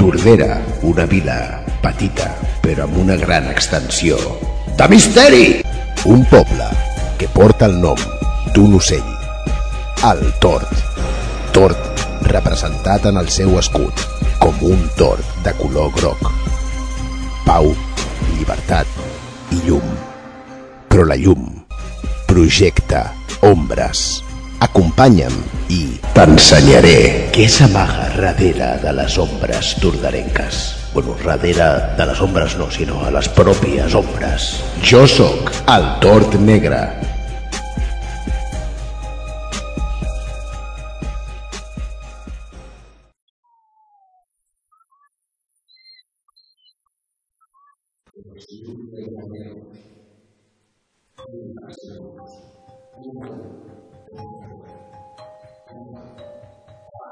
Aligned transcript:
Tordera, 0.00 0.62
una 0.80 1.04
vila 1.04 1.60
petita, 1.82 2.30
però 2.64 2.86
amb 2.86 3.02
una 3.02 3.18
gran 3.20 3.50
extensió 3.50 4.16
de 4.78 4.86
misteri. 4.88 5.42
Un 6.08 6.22
poble 6.30 6.68
que 7.20 7.28
porta 7.34 7.66
el 7.68 7.76
nom 7.82 8.00
d'un 8.54 8.78
ocell, 8.78 9.10
el 10.08 10.22
tort. 10.40 10.72
Tort 11.52 12.00
representat 12.32 13.10
en 13.12 13.20
el 13.20 13.28
seu 13.28 13.58
escut 13.60 14.00
com 14.40 14.64
un 14.70 14.88
tort 14.96 15.36
de 15.44 15.52
color 15.60 15.92
groc. 15.98 16.32
Pau, 17.44 17.68
llibertat 18.38 18.88
i 19.52 19.60
llum. 19.68 19.84
Però 20.88 21.04
la 21.12 21.20
llum 21.20 21.44
projecta 22.24 23.04
ombres. 23.52 24.22
Acompanya'm 24.60 25.36
i 25.72 25.80
t'ensenyaré 26.12 26.96
què 27.32 27.46
s'amaga 27.48 28.10
darrere 28.20 28.74
de 28.82 28.92
les 28.92 29.16
ombres 29.22 29.72
turdarenques. 29.80 30.58
Bueno, 30.92 31.16
darrere 31.24 31.70
de 31.96 32.06
les 32.10 32.20
ombres 32.20 32.56
no, 32.60 32.68
sinó 32.70 33.00
a 33.06 33.12
les 33.14 33.30
pròpies 33.38 33.96
ombres. 33.96 34.50
Jo 34.84 35.06
sóc 35.08 35.54
el 35.76 35.88
Tord 36.04 36.36
Negre. 36.44 36.82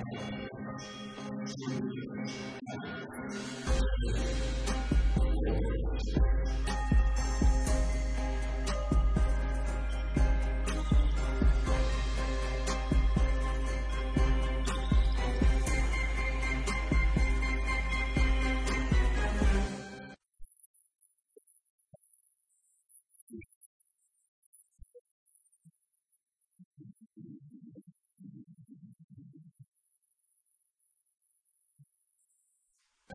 え? 0.00 0.49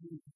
Gracias. 0.00 0.33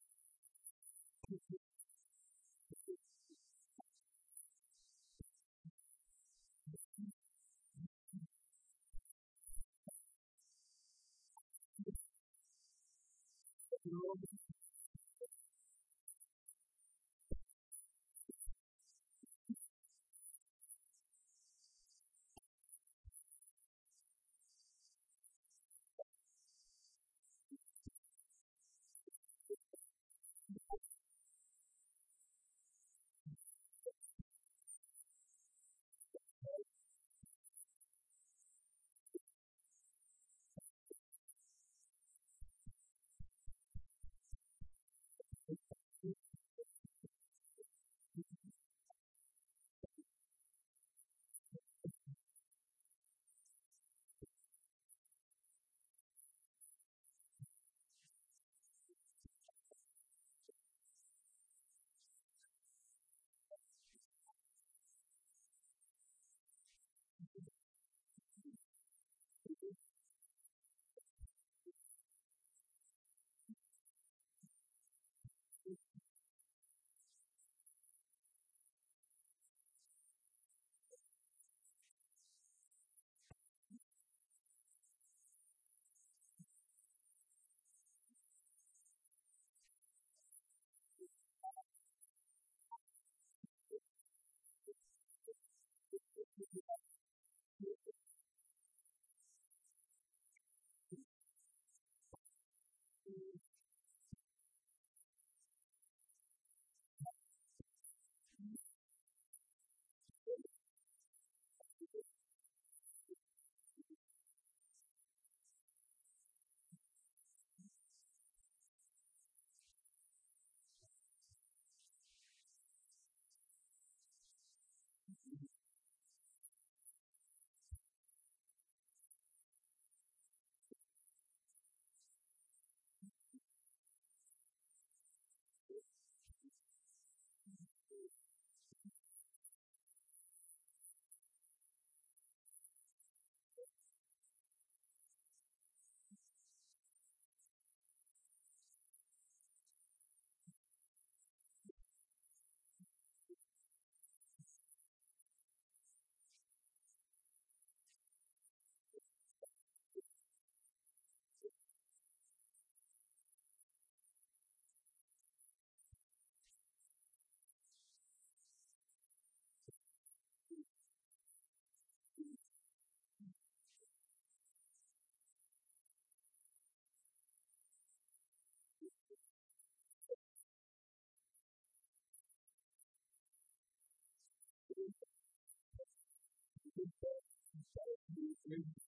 Thank 188.49 188.65
you. 188.67 188.88